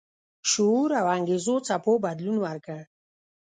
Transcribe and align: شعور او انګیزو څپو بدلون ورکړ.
شعور 0.51 0.89
او 0.99 1.05
انګیزو 1.15 1.55
څپو 1.67 1.93
بدلون 2.05 2.37
ورکړ. 2.41 2.79